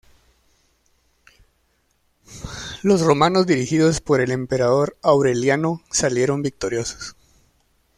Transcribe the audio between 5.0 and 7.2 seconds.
Aureliano salieron victoriosos.